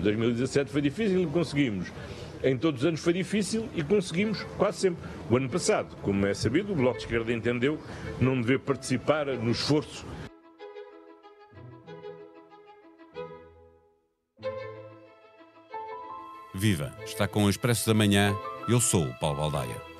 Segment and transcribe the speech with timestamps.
[0.00, 1.92] 2017 foi difícil e conseguimos.
[2.42, 5.02] Em todos os anos foi difícil e conseguimos quase sempre.
[5.30, 7.78] O ano passado, como é sabido, o Bloco de Esquerda entendeu
[8.20, 10.04] não dever participar no esforço
[16.54, 16.96] Viva!
[17.04, 18.32] Está com o Expresso da Manhã.
[18.68, 19.93] Eu sou o Paulo Baldaia.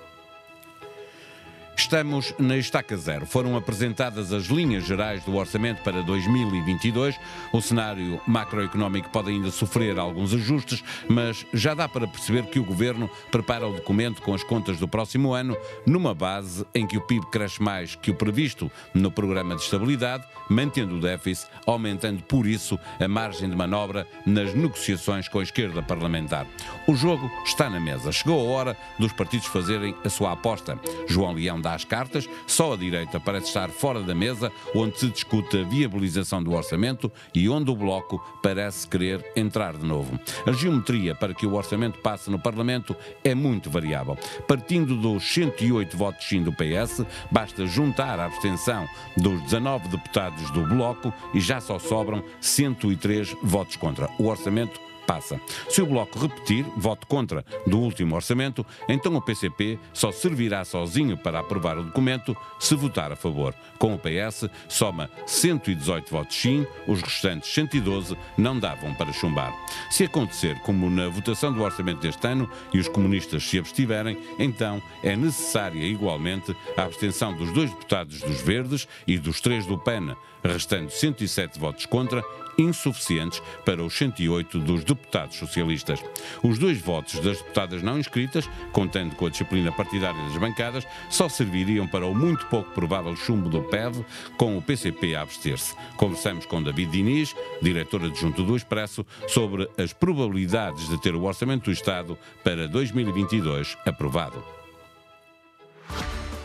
[1.77, 3.27] Estamos na estaca zero.
[3.27, 7.19] Foram apresentadas as linhas gerais do orçamento para 2022.
[7.53, 12.65] O cenário macroeconómico pode ainda sofrer alguns ajustes, mas já dá para perceber que o
[12.65, 17.01] governo prepara o documento com as contas do próximo ano numa base em que o
[17.01, 22.47] PIB cresce mais que o previsto no programa de estabilidade, mantendo o déficit, aumentando por
[22.47, 26.47] isso a margem de manobra nas negociações com a esquerda parlamentar.
[26.87, 28.13] O jogo está na mesa.
[28.13, 30.79] Chegou a hora dos partidos fazerem a sua aposta.
[31.09, 35.59] João Leão dá cartas, só a direita parece estar fora da mesa, onde se discute
[35.59, 40.19] a viabilização do orçamento e onde o Bloco parece querer entrar de novo.
[40.47, 44.17] A geometria para que o orçamento passe no Parlamento é muito variável.
[44.47, 50.67] Partindo dos 108 votos sim do PS, basta juntar a abstenção dos 19 deputados do
[50.67, 54.09] Bloco e já só sobram 103 votos contra.
[54.19, 55.41] O orçamento passa.
[55.69, 61.17] Se o Bloco repetir voto contra do último orçamento, então o PCP só servirá sozinho
[61.17, 63.55] para aprovar o documento se votar a favor.
[63.79, 69.53] Com o PS, soma 118 votos sim, os restantes 112 não davam para chumbar.
[69.91, 74.83] Se acontecer como na votação do orçamento deste ano e os comunistas se abstiverem, então
[75.03, 80.17] é necessária igualmente a abstenção dos dois deputados dos Verdes e dos três do PAN,
[80.43, 82.23] restando 107 votos contra
[82.59, 84.94] insuficientes para os 108 dos deputados
[85.37, 86.03] socialistas.
[86.43, 91.29] Os dois votos das deputadas não inscritas, contando com a disciplina partidária das bancadas, só
[91.29, 94.05] serviriam para o muito pouco provável chumbo do PEV,
[94.37, 95.75] com o PCP a abster-se.
[95.97, 101.65] Conversamos com David Diniz, diretor adjunto do Expresso, sobre as probabilidades de ter o Orçamento
[101.65, 104.43] do Estado para 2022 aprovado.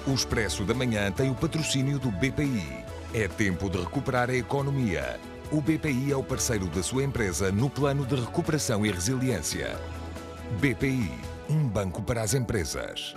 [0.08, 2.84] O Expresso da Manhã tem o patrocínio do BPI.
[3.14, 5.20] É tempo de recuperar a economia.
[5.52, 9.80] O BPI é o parceiro da sua empresa no plano de recuperação e resiliência.
[10.60, 11.10] BPI,
[11.50, 13.16] um banco para as empresas.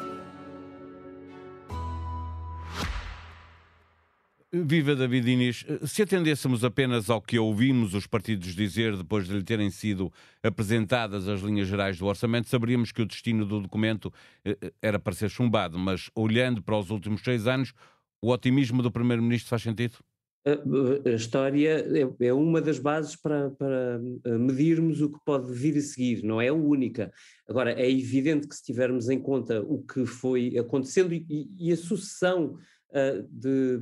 [4.51, 5.67] Viva David Inês.
[5.85, 10.11] Se atendêssemos apenas ao que ouvimos os partidos dizer depois de lhe terem sido
[10.43, 14.11] apresentadas as linhas gerais do orçamento, saberíamos que o destino do documento
[14.43, 17.75] eh, era para ser chumbado, mas olhando para os últimos seis anos,
[18.23, 19.99] o otimismo do Primeiro-Ministro faz sentido?
[20.45, 25.53] A, a história é, é, uma das bases para, para, eh, medirmos o que pode
[25.53, 27.13] vir a seguir, não é a única.
[27.49, 31.77] Agora, é evidente que se tivermos em conta o que foi acontecendo e, e a
[31.77, 32.59] sucessão
[32.91, 33.79] uh, de,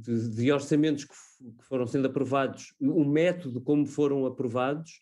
[0.00, 5.00] de, de, orçamentos que, que, foram sendo aprovados, o método como foram aprovados,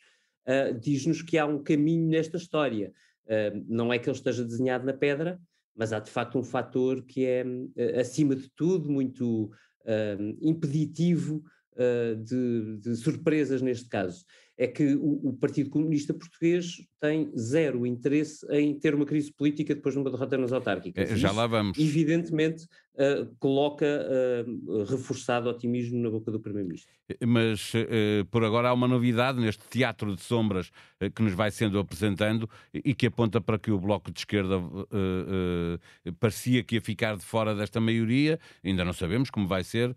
[0.49, 2.91] uh, diz-nos que há um caminho nesta história.
[3.27, 5.39] Uh, não é que ele esteja desenhado na pedra,
[5.77, 7.45] mas há de facto um fator que é,
[7.99, 9.51] acima de tudo, muito
[10.41, 11.43] impeditivo
[11.75, 14.25] uh, de, de, surpresas neste caso.
[14.57, 19.75] É que o, o, Partido Comunista Português tem zero interesse em ter uma crise política
[19.75, 21.11] depois de uma derrota nas autárquicas.
[21.11, 21.79] É, já lá vamos.
[21.79, 26.93] Evidentemente, uh, coloca uh, reforçado otimismo na boca do Primeiro-Ministro.
[27.27, 30.71] Mas uh, por agora há uma novidade neste teatro de sombras
[31.15, 34.55] que nos vai sendo apresentando e que aponta para que o Bloco de Esquerda
[36.21, 39.97] parecia que ia ficar de fora desta maioria, ainda não sabemos como vai ser,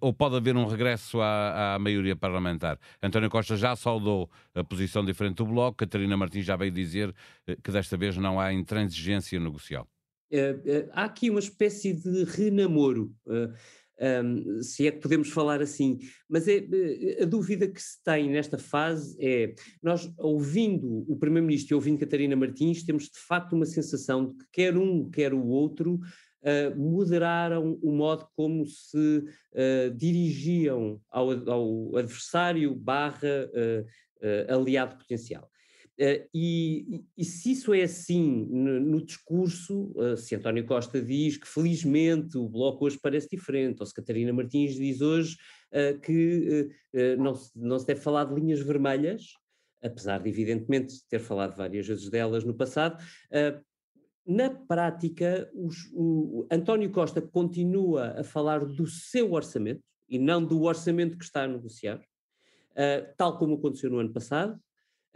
[0.00, 2.78] ou pode haver um regresso à, à maioria parlamentar.
[3.02, 7.14] António Costa já saudou a posição diferente do Bloco, Catarina Martins já veio dizer
[7.62, 9.88] que desta vez não há intransigência negocial.
[10.30, 15.62] Uh, uh, há aqui uma espécie de renamoro, eh, um, se é que podemos falar
[15.62, 16.66] assim, mas é,
[17.22, 22.36] a dúvida que se tem nesta fase é, nós ouvindo o Primeiro-Ministro e ouvindo Catarina
[22.36, 25.98] Martins, temos de facto uma sensação de que quer um, quer o outro,
[26.76, 29.24] moderaram o modo como se
[29.96, 33.50] dirigiam ao, ao adversário barra
[34.48, 35.50] aliado potencial.
[35.98, 41.38] Uh, e, e, se isso é assim no, no discurso, uh, se António Costa diz
[41.38, 45.38] que felizmente o Bloco hoje parece diferente, ou se Catarina Martins diz hoje
[45.72, 46.68] uh, que
[47.18, 49.22] não, se, não se deve falar de linhas vermelhas,
[49.82, 53.02] apesar de evidentemente ter falado várias vezes delas no passado,
[54.26, 60.62] na prática os, o António Costa continua a falar do seu orçamento e não do
[60.62, 62.00] orçamento que está a negociar,
[63.16, 64.60] tal como aconteceu no ano passado,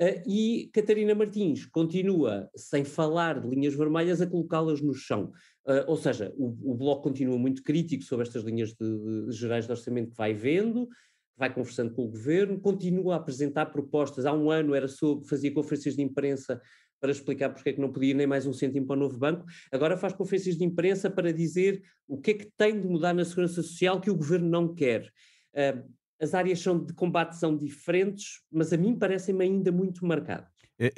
[0.00, 5.30] Uh, e Catarina Martins continua, sem falar de linhas vermelhas, a colocá-las no chão.
[5.66, 9.66] Uh, ou seja, o, o, Bloco continua muito crítico sobre estas linhas de, de, gerais
[9.66, 10.88] de orçamento que vai vendo,
[11.36, 14.24] vai conversando com o governo, continua a apresentar propostas.
[14.24, 16.58] Há um ano era sobre, fazia conferências de imprensa
[17.00, 19.19] para explicar porque é que não podia ir nem mais um cêntimo para o novo
[19.19, 23.14] banco, agora faz conferências de imprensa para dizer o que é que tem de mudar
[23.14, 25.11] na segurança social que o governo não quer.
[25.55, 30.50] Uh, as áreas são de combate são diferentes, mas a mim parecem-me ainda muito marcadas.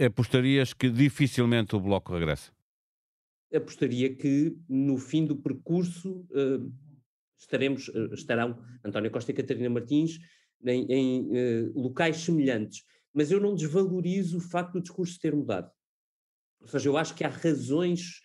[0.04, 2.50] Apostarias que dificilmente o Bloco regressa?
[3.54, 6.72] Apostaria que no fim do percurso uh,
[7.38, 10.18] estaremos, uh, estarão António Costa e Catarina Martins
[10.64, 12.84] em, em locais semelhantes.
[13.12, 15.70] Mas eu não desvalorizo o facto do discurso ter mudado.
[16.62, 18.20] Ou seja, eu acho que há razões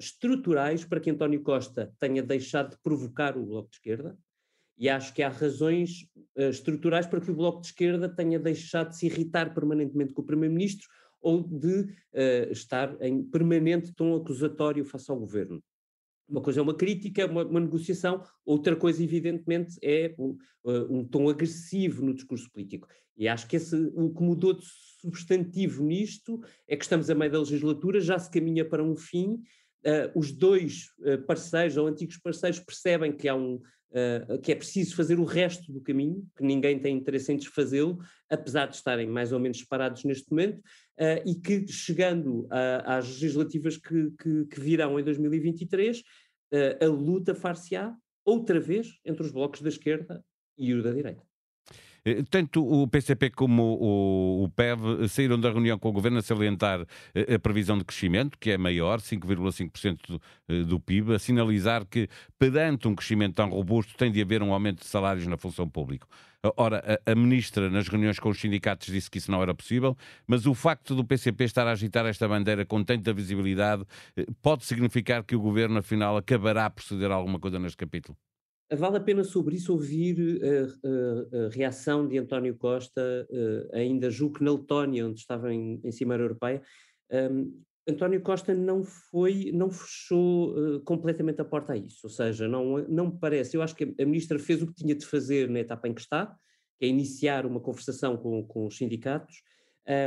[0.00, 4.18] estruturais para que António Costa tenha deixado de provocar o Bloco de Esquerda,
[4.82, 8.88] e acho que há razões uh, estruturais para que o Bloco de Esquerda tenha deixado
[8.88, 10.88] de se irritar permanentemente com o Primeiro-Ministro
[11.20, 15.62] ou de uh, estar em permanente tom acusatório face ao governo.
[16.32, 21.04] Uma coisa é uma crítica, uma, uma negociação, outra coisa, evidentemente, é um, uh, um,
[21.04, 22.88] tom agressivo no discurso político.
[23.18, 24.64] E acho que esse, o que mudou de
[24.98, 29.42] substantivo nisto é que estamos a meio da legislatura, já se caminha para um fim,
[29.84, 33.60] uh, os dois uh, parceiros ou antigos parceiros percebem que há um,
[33.92, 37.98] uh, que é preciso fazer o resto do caminho, que ninguém tem interesse em desfazê-lo,
[38.28, 43.08] apesar de estarem mais ou menos separados neste momento, uh, e que chegando a, às
[43.08, 46.02] legislativas que, que, que, virão em 2023, uh,
[46.80, 50.24] a luta far-se-á outra vez entre os blocos da esquerda
[50.56, 51.24] e o da direita.
[52.04, 56.22] Eh, tanto o PCP como o, o PEV saíram da reunião com o Governo a
[56.22, 56.84] salientar
[57.14, 61.86] eh, a previsão de crescimento, que é maior, 5,5% do, eh, do PIB, a sinalizar
[61.86, 62.08] que,
[62.38, 66.06] perante um crescimento tão robusto, tem de haver um aumento de salários na função pública.
[66.56, 69.96] Ora, a, a, ministra, nas reuniões com os sindicatos, disse que isso não era possível,
[70.26, 73.84] mas o facto do PCP estar a agitar esta bandeira com tanta visibilidade
[74.42, 78.18] pode significar que o governo, afinal, acabará por ceder alguma coisa neste capítulo?
[78.74, 83.28] Vale a pena sobre isso ouvir a, eh, a, eh, a reação de António Costa,
[83.72, 86.60] ainda julgo que na Letónia, onde estava em, em Cimeira Europeia.
[87.12, 92.46] Um, António Costa não foi, não fechou uh, completamente a porta a isso, ou seja,
[92.46, 95.48] não, não me parece, eu acho que a ministra fez o que tinha de fazer
[95.48, 96.26] na etapa em que está,
[96.78, 99.42] que é iniciar uma conversação com, com os sindicatos,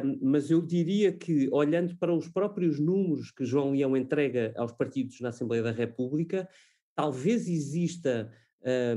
[0.06, 4.72] um, mas eu diria que, olhando para os próprios números que João Leão entrega aos
[4.72, 6.48] partidos na Assembleia da República,
[6.95, 8.31] talvez exista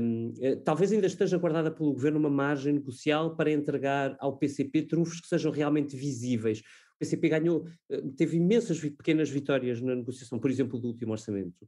[0.01, 4.83] um, eh, talvez ainda esteja guardada pelo governo uma margem negocial para entregar ao PCP
[4.83, 6.63] trunfos que sejam realmente visíveis.
[6.99, 11.65] O PCP ganhou, eh, teve imensas pequenas vitórias na negociação, por exemplo, do último orçamento,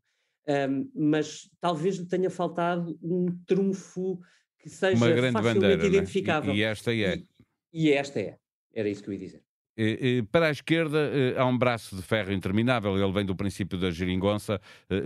[0.47, 4.19] um, mas talvez lhe tenha faltado um trunfo
[4.59, 6.53] que seja facilmente bandeira, identificável.
[6.53, 6.59] Né?
[6.59, 7.15] E, esta é.
[7.15, 7.25] E,
[7.73, 8.37] e esta é.
[8.73, 9.41] Era isso que eu ia dizer.
[10.31, 14.59] Para a esquerda há um braço de ferro interminável, ele vem do princípio da geringonça,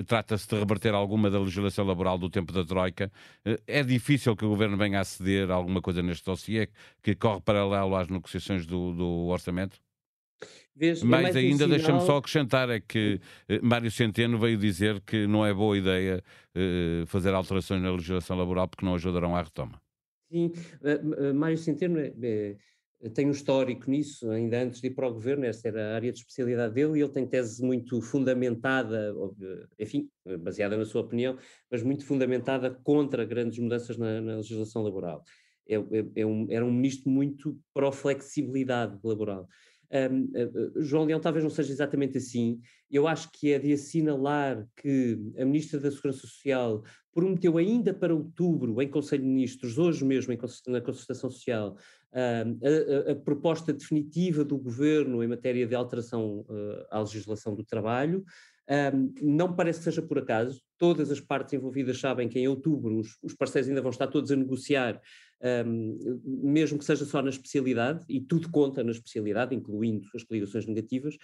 [0.08, 3.12] trata-se de reverter alguma da legislação laboral do tempo da Troika.
[3.68, 6.68] É difícil que o governo venha a ceder a alguma coisa neste dossiê
[7.02, 9.80] que corre paralelo às negociações do, do orçamento?
[10.76, 13.20] Vês, é mais, ainda, um deixa-me só acrescentar, é que
[13.62, 16.22] Mário Centeno veio dizer que não é boa ideia
[17.08, 19.82] fazer alterações na legislação laboral porque não ajudarão à retoma.
[20.30, 20.52] Sim,
[21.34, 22.56] Mário Centeno é, é
[23.14, 26.12] tem um histórico nisso, ainda antes de ir para o governo, essa era a área
[26.12, 29.14] de especialidade dele, e ele tem tese muito fundamentada,
[29.80, 30.10] enfim,
[30.40, 31.38] baseada na sua opinião,
[31.70, 35.24] mas muito fundamentada contra grandes mudanças na, na legislação laboral.
[35.68, 39.48] É, é, é um, era um ministro muito pró-flexibilidade laboral.
[39.96, 42.60] Um, uh, João Leão talvez não seja exatamente assim.
[42.92, 48.14] Eu acho que é de assinalar que a Ministra da Segurança Social prometeu ainda para
[48.14, 51.78] outubro, em Conselho de Ministros, hoje mesmo em, na Concertação Social,
[52.12, 58.26] a, a, proposta definitiva do Governo em matéria de alteração uh, à legislação do trabalho.
[58.68, 62.98] Um, não parece que seja por acaso, todas as partes envolvidas sabem que em outubro
[62.98, 65.00] os, os parceiros ainda vão estar todos a negociar
[65.66, 70.66] um, mesmo que seja só na especialidade, e tudo conta na especialidade, incluindo as coligações
[70.66, 71.18] negativas,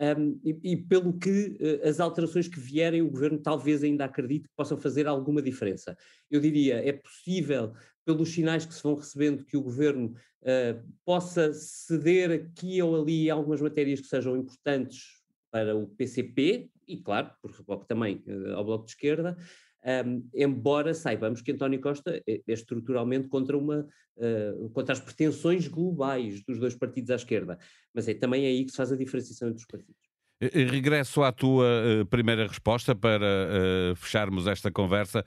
[0.00, 4.48] um, e, e, pelo que uh, as alterações que vierem, o governo talvez ainda acredite
[4.48, 5.96] que possam fazer alguma diferença.
[6.30, 7.72] Eu diria, é possível,
[8.04, 13.28] pelos sinais que se vão recebendo, que o governo uh, possa ceder aqui ou ali
[13.28, 15.18] algumas matérias que sejam importantes
[15.50, 19.36] para o PCP, e claro, por também uh, ao bloco de esquerda,
[19.84, 25.68] um, embora saibamos que António Costa é, é estruturalmente contra, uma, uh, contra as pretensões
[25.68, 27.58] globais dos dois partidos à esquerda,
[27.94, 30.07] mas é também aí que se faz a diferenciação entre os partidos.
[30.40, 35.24] Regresso à tua uh, primeira resposta para uh, fecharmos esta conversa.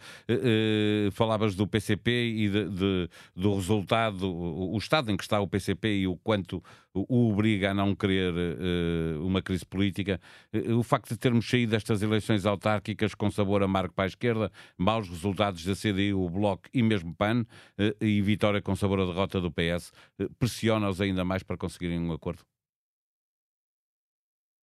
[1.12, 5.48] Falavas do PCP e de, de, do resultado, o, o, estado em que está o
[5.48, 6.64] PCP e o quanto
[6.94, 8.34] o obriga a não querer
[9.22, 10.20] uma crise política.
[10.78, 15.10] o facto de termos saído destas eleições autárquicas com sabor amargo para a esquerda, maus
[15.10, 17.46] resultados da CDU, o Bloco e mesmo PAN,
[18.00, 19.92] e vitória com sabor a derrota do PS,
[20.40, 22.44] pressiona-os ainda mais para conseguirem um acordo?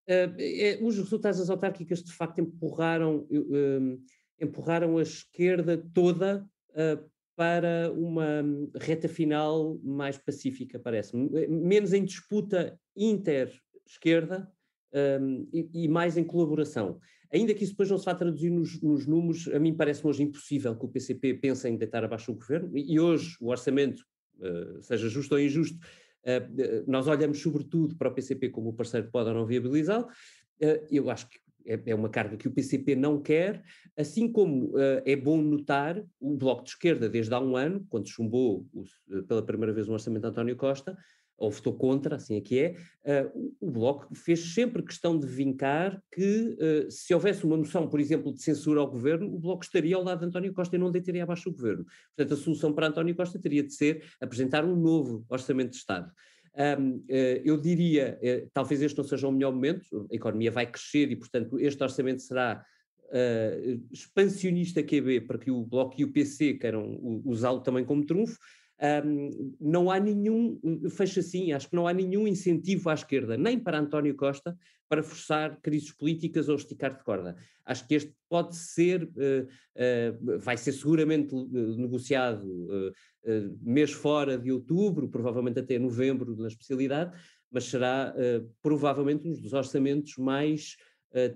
[0.07, 4.01] Uh, os resultados das autárquicas de facto empurraram, uh,
[4.39, 8.43] empurraram a esquerda toda uh, para uma
[8.75, 11.47] reta final mais pacífica, parece-me.
[11.47, 14.51] Menos em disputa inter-esquerda
[15.53, 16.99] e, e, mais em colaboração.
[17.31, 20.23] Ainda que isso depois não se vá traduzir nos, nos números, a mim parece-me hoje
[20.23, 24.03] impossível que o PCP pense em deitar abaixo o governo, e, hoje o orçamento,
[24.81, 26.06] seja justo ou injusto, Uh,
[26.87, 30.07] nós olhamos sobretudo para o PCP como o parceiro que pode ou não viabilizá-lo.
[30.61, 33.63] Uh, eu acho que é, é, uma carga que o PCP não quer,
[33.97, 38.07] assim como uh, é bom notar o Bloco de Esquerda, desde há um ano, quando
[38.07, 38.83] chumbou o,
[39.23, 40.97] pela primeira vez o orçamento de António Costa,
[41.37, 42.59] ou votou contra, assim é que
[43.05, 47.87] é, uh, o Bloco fez sempre questão de vincar que uh, se houvesse uma moção,
[47.87, 50.79] por exemplo, de censura ao governo, o Bloco estaria ao lado de António Costa e
[50.79, 51.85] não deitaria abaixo o governo.
[52.15, 56.11] Portanto, a solução para António Costa teria de ser apresentar um novo orçamento de Estado.
[56.57, 57.05] Um, uh,
[57.45, 58.19] eu diria,
[58.53, 62.21] talvez este não seja o melhor momento, a economia vai crescer e, portanto, este orçamento
[62.21, 62.63] será
[63.89, 68.37] expansionista QB para que o Bloco e o PC queiram usá-lo também como trunfo,
[69.05, 73.59] um, não há nenhum, fecha assim, acho que não há nenhum incentivo à esquerda, nem
[73.59, 74.57] para António Costa,
[74.87, 77.35] para forçar crises políticas ou esticar de corda.
[77.65, 82.93] Acho que este pode ser, uh, uh, vai ser seguramente negociado uh,
[83.61, 87.17] mês fora de outubro, provavelmente até novembro na especialidade,
[87.51, 88.13] mas será
[88.61, 90.75] provavelmente um dos orçamentos mais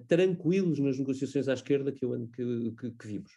[0.07, 3.31] tranquilos nas negociações à esquerda que, eu, que, que, que vimos.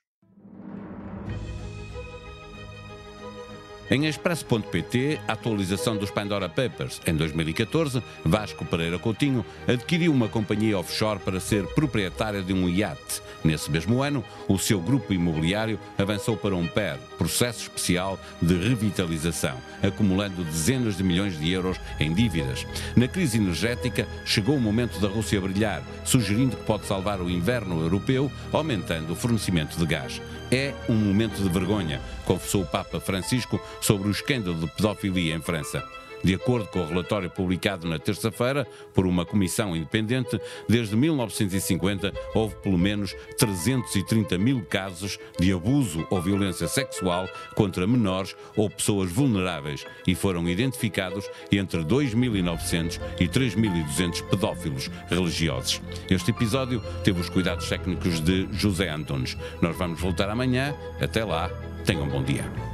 [3.91, 7.03] Em Expresso.pt, a atualização dos Pandora Papers.
[7.07, 13.21] Em 2014, Vasco Pereira Coutinho adquiriu uma companhia offshore para ser proprietária de um iate.
[13.45, 19.59] Nesse mesmo ano, o seu grupo imobiliário avançou para um PER, processo especial de revitalização,
[19.83, 22.67] acumulando dezenas de milhões de euros em dívidas.
[22.97, 27.83] Na crise energética, chegou o momento da Rússia brilhar, sugerindo que pode salvar o inverno
[27.83, 30.23] europeu, aumentando o fornecimento de gás.
[30.50, 35.40] É um momento de vergonha, confessou o Papa Francisco sobre o escândalo de pedofilia em
[35.40, 35.83] França.
[36.25, 42.54] De acordo com o relatório publicado na terça-feira por uma comissão independente, desde 1950 houve
[42.57, 49.85] pelo menos 330 mil casos de abuso ou violência sexual contra menores ou pessoas vulneráveis
[50.07, 55.83] e foram identificados entre 2.900 e 3.200 pedófilos religiosos.
[56.09, 59.37] Este episódio teve os cuidados técnicos de José Antunes.
[59.61, 60.75] Nós vamos voltar amanhã.
[60.99, 61.50] Até lá,
[61.85, 62.74] tenham um bom dia.